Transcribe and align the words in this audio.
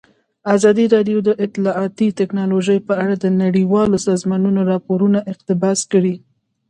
ازادي 0.55 0.85
راډیو 0.95 1.17
د 1.27 1.29
اطلاعاتی 1.45 2.07
تکنالوژي 2.19 2.77
په 2.87 2.93
اړه 3.03 3.15
د 3.19 3.25
نړیوالو 3.41 3.97
سازمانونو 4.07 4.59
راپورونه 4.71 5.19
اقتباس 5.31 5.79
کړي. 5.91 6.15